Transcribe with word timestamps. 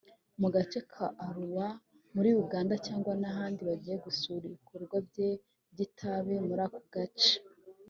mu 0.41 0.47
gace 0.55 0.79
ka 0.91 1.05
Arua 1.27 1.67
muri 2.15 2.29
Uganda 2.43 2.75
cyangwa 2.85 3.11
n’ahandi 3.21 3.61
bagiye 3.69 3.95
gusura 4.05 4.43
ibikorwa 4.45 4.95
bye 5.07 5.29
by’itabi 5.71 6.35
muri 6.47 6.61
ako 6.67 6.79
gace 6.95 7.33